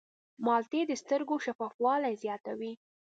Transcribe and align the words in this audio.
مالټې 0.45 0.81
د 0.87 0.91
سترګو 1.01 1.35
شفافوالی 1.45 2.13
زیاتوي. 2.23 2.73